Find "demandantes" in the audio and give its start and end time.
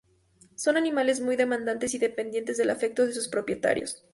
1.35-1.93